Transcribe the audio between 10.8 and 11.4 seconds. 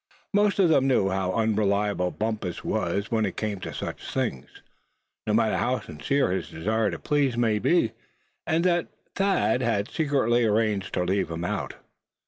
to leave